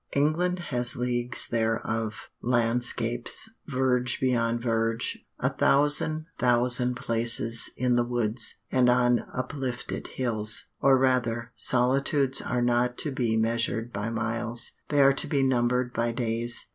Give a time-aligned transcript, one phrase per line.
[0.15, 8.55] England has leagues thereof, landscapes, verge beyond verge, a thousand thousand places in the woods,
[8.71, 10.69] and on uplifted hills.
[10.81, 15.93] Or rather, solitudes are not to be measured by miles; they are to be numbered
[15.93, 16.65] by days.